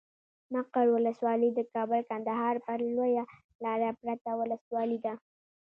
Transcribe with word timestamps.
مقر 0.53 0.85
ولسوالي 0.95 1.49
د 1.53 1.59
کابل 1.73 2.01
کندهار 2.09 2.55
پر 2.65 2.77
لويه 2.95 3.23
لاره 3.63 3.89
پرته 4.01 4.31
ولسوالي 4.39 4.99
ده. 5.05 5.13